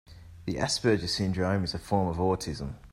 The 0.45 0.55
Asperger 0.55 1.07
syndrome 1.07 1.63
is 1.63 1.75
a 1.75 1.77
form 1.77 2.07
of 2.07 2.17
autism. 2.17 2.73